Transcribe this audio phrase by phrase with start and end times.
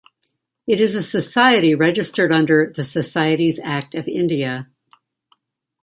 [0.65, 4.67] It is a society registered under The Societies Act of India.